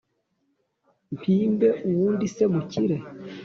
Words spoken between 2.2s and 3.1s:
se mu kirere